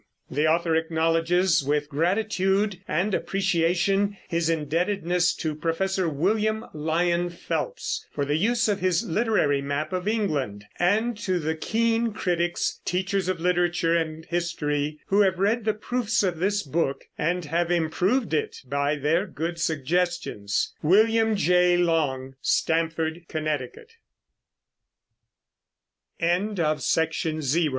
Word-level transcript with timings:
The 0.31 0.47
author 0.47 0.75
acknowledges, 0.75 1.63
with 1.63 1.87
gratitude 1.87 2.81
and 2.87 3.13
appreciation, 3.13 4.17
his 4.29 4.49
indebtedness 4.49 5.35
to 5.35 5.53
Professor 5.53 6.09
William 6.09 6.65
Lyon 6.73 7.29
Phelps 7.29 8.07
for 8.11 8.25
the 8.25 8.35
use 8.35 8.67
of 8.67 8.79
his 8.79 9.05
literary 9.07 9.61
map 9.61 9.93
of 9.93 10.07
England, 10.07 10.65
and 10.79 11.15
to 11.19 11.37
the 11.37 11.53
keen 11.53 12.13
critics, 12.13 12.81
teachers 12.83 13.29
of 13.29 13.39
literature 13.39 13.95
and 13.95 14.25
history, 14.25 14.99
who 15.05 15.21
have 15.21 15.37
read 15.37 15.65
the 15.65 15.73
proofs 15.75 16.23
of 16.23 16.39
this 16.39 16.63
book, 16.63 17.03
and 17.15 17.45
have 17.45 17.69
improved 17.69 18.33
it 18.33 18.57
by 18.65 18.95
their 18.95 19.27
good 19.27 19.59
suggestions. 19.59 20.73
WILLIAM 20.81 21.35
J. 21.35 21.77
LONG 21.77 22.33
STAMFORD, 22.41 23.25
CONNECTICUT 23.29 23.91
CONTENTS 26.19 27.55
CH 27.55 27.69